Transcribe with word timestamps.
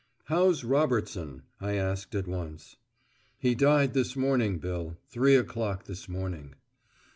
"How's 0.23 0.63
Robertson?" 0.63 1.43
I 1.59 1.73
asked 1.75 2.15
at 2.15 2.25
once. 2.27 2.75
"He 3.37 3.53
died 3.53 3.93
this 3.93 4.15
morning, 4.15 4.57
Bill 4.57 4.97
three 5.11 5.35
o'clock 5.35 5.83
this 5.83 6.09
morning." 6.09 6.55